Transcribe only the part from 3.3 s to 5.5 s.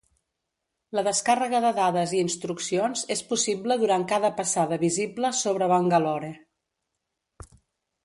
possible durant cada passada visible